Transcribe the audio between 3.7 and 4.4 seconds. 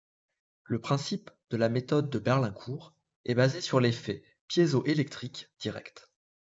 l'effet